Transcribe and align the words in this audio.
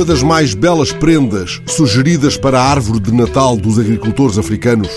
Uma 0.00 0.06
das 0.06 0.22
mais 0.22 0.54
belas 0.54 0.92
prendas 0.92 1.60
sugeridas 1.66 2.34
para 2.34 2.58
a 2.58 2.64
árvore 2.64 3.00
de 3.00 3.12
Natal 3.12 3.54
dos 3.54 3.78
agricultores 3.78 4.38
africanos 4.38 4.88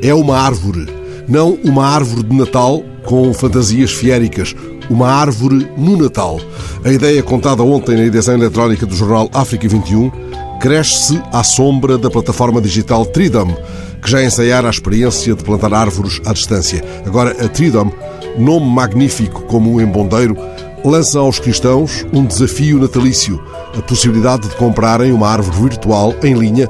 é 0.00 0.14
uma 0.14 0.38
árvore. 0.38 0.86
Não 1.26 1.58
uma 1.64 1.84
árvore 1.84 2.22
de 2.22 2.32
Natal 2.32 2.80
com 3.04 3.34
fantasias 3.34 3.90
fiéricas, 3.90 4.54
uma 4.88 5.08
árvore 5.08 5.68
no 5.76 5.96
Natal. 5.96 6.40
A 6.84 6.92
ideia 6.92 7.24
contada 7.24 7.64
ontem 7.64 7.96
na 7.96 8.04
edição 8.04 8.34
eletrónica 8.34 8.86
do 8.86 8.94
jornal 8.94 9.28
África 9.34 9.66
21 9.66 10.12
cresce 10.60 11.20
à 11.32 11.42
sombra 11.42 11.98
da 11.98 12.08
plataforma 12.08 12.60
digital 12.60 13.04
Tridom, 13.04 13.52
que 14.00 14.08
já 14.08 14.22
ensaiara 14.22 14.68
a 14.68 14.70
experiência 14.70 15.34
de 15.34 15.42
plantar 15.42 15.74
árvores 15.74 16.20
à 16.24 16.32
distância. 16.32 16.84
Agora, 17.04 17.32
a 17.44 17.48
Tridom, 17.48 17.90
nome 18.38 18.66
magnífico 18.66 19.42
como 19.42 19.72
um 19.72 19.80
embondeiro, 19.80 20.36
lança 20.84 21.18
aos 21.18 21.38
cristãos 21.38 22.06
um 22.12 22.24
desafio 22.24 22.78
natalício, 22.78 23.42
a 23.76 23.82
possibilidade 23.82 24.48
de 24.48 24.56
comprarem 24.56 25.12
uma 25.12 25.28
árvore 25.28 25.70
virtual 25.70 26.14
em 26.22 26.34
linha 26.34 26.68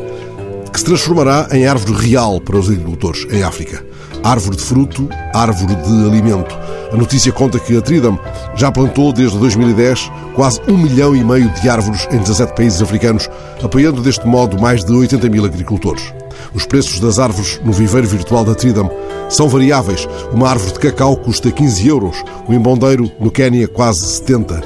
que 0.72 0.78
se 0.78 0.84
transformará 0.84 1.48
em 1.52 1.66
árvore 1.66 2.08
real 2.08 2.40
para 2.40 2.56
os 2.56 2.68
agricultores 2.68 3.26
em 3.30 3.42
África. 3.42 3.84
Árvore 4.26 4.56
de 4.56 4.64
fruto, 4.64 5.08
árvore 5.32 5.76
de 5.76 6.04
alimento. 6.04 6.52
A 6.92 6.96
notícia 6.96 7.30
conta 7.30 7.60
que 7.60 7.76
a 7.76 7.80
Tridom 7.80 8.18
já 8.56 8.72
plantou 8.72 9.12
desde 9.12 9.38
2010 9.38 10.10
quase 10.34 10.60
um 10.66 10.76
milhão 10.76 11.14
e 11.14 11.22
meio 11.22 11.48
de 11.50 11.68
árvores 11.68 12.08
em 12.10 12.18
17 12.18 12.52
países 12.56 12.82
africanos, 12.82 13.30
apoiando 13.62 14.02
deste 14.02 14.26
modo 14.26 14.60
mais 14.60 14.84
de 14.84 14.92
80 14.92 15.28
mil 15.28 15.44
agricultores. 15.44 16.12
Os 16.52 16.66
preços 16.66 16.98
das 16.98 17.20
árvores 17.20 17.60
no 17.64 17.72
viveiro 17.72 18.08
virtual 18.08 18.44
da 18.44 18.56
Tridom 18.56 18.90
são 19.28 19.48
variáveis. 19.48 20.08
Uma 20.32 20.48
árvore 20.50 20.72
de 20.72 20.80
cacau 20.80 21.16
custa 21.16 21.52
15 21.52 21.86
euros, 21.86 22.16
o 22.48 22.52
embondeiro 22.52 23.08
no 23.20 23.30
Quênia 23.30 23.68
quase 23.68 24.08
70. 24.08 24.60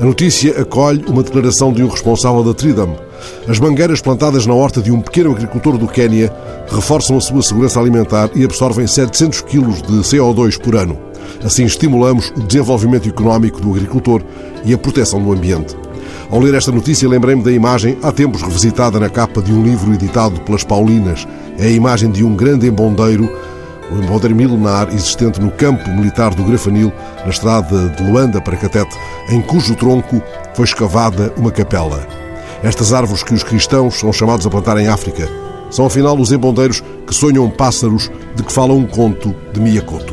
A 0.00 0.04
notícia 0.06 0.58
acolhe 0.58 1.04
uma 1.06 1.22
declaração 1.22 1.70
de 1.70 1.84
um 1.84 1.88
responsável 1.88 2.42
da 2.42 2.54
Tridom. 2.54 2.96
As 3.48 3.58
mangueiras 3.58 4.00
plantadas 4.00 4.46
na 4.46 4.54
horta 4.54 4.80
de 4.80 4.90
um 4.90 5.00
pequeno 5.00 5.32
agricultor 5.32 5.76
do 5.78 5.86
Quênia 5.86 6.32
reforçam 6.68 7.16
a 7.16 7.20
sua 7.20 7.42
segurança 7.42 7.80
alimentar 7.80 8.30
e 8.34 8.44
absorvem 8.44 8.86
700 8.86 9.42
kg 9.42 9.82
de 9.82 10.00
CO2 10.00 10.58
por 10.58 10.76
ano. 10.76 10.98
Assim 11.44 11.64
estimulamos 11.64 12.32
o 12.36 12.40
desenvolvimento 12.40 13.08
económico 13.08 13.60
do 13.60 13.70
agricultor 13.70 14.22
e 14.64 14.72
a 14.72 14.78
proteção 14.78 15.22
do 15.22 15.32
ambiente. 15.32 15.76
Ao 16.30 16.40
ler 16.40 16.54
esta 16.54 16.72
notícia, 16.72 17.08
lembrei-me 17.08 17.42
da 17.42 17.52
imagem, 17.52 17.98
há 18.02 18.10
tempos 18.10 18.42
revisitada 18.42 18.98
na 18.98 19.08
capa 19.08 19.42
de 19.42 19.52
um 19.52 19.62
livro 19.62 19.92
editado 19.92 20.40
pelas 20.40 20.64
Paulinas. 20.64 21.26
É 21.58 21.66
a 21.66 21.70
imagem 21.70 22.10
de 22.10 22.24
um 22.24 22.34
grande 22.34 22.66
embondeiro 22.66 23.28
o 23.92 24.02
embondeiro 24.02 24.34
milenar 24.34 24.88
existente 24.88 25.40
no 25.40 25.50
campo 25.50 25.88
militar 25.90 26.34
do 26.34 26.44
Grafanil, 26.44 26.92
na 27.24 27.28
estrada 27.28 27.90
de 27.90 28.02
Luanda 28.02 28.40
para 28.40 28.56
Catete, 28.56 28.96
em 29.28 29.42
cujo 29.42 29.74
tronco 29.74 30.22
foi 30.54 30.64
escavada 30.64 31.32
uma 31.36 31.50
capela. 31.50 32.06
Estas 32.62 32.92
árvores 32.92 33.24
que 33.24 33.34
os 33.34 33.42
cristãos 33.42 33.98
são 33.98 34.12
chamados 34.12 34.46
a 34.46 34.50
plantar 34.50 34.76
em 34.78 34.86
África 34.86 35.28
são 35.68 35.86
afinal 35.86 36.16
os 36.16 36.30
embondeiros 36.30 36.82
que 37.06 37.14
sonham 37.14 37.50
pássaros 37.50 38.10
de 38.36 38.42
que 38.42 38.52
fala 38.52 38.72
um 38.74 38.86
conto 38.86 39.34
de 39.52 39.60
Miyakoto. 39.60 40.11